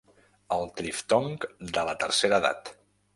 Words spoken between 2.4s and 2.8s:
edat.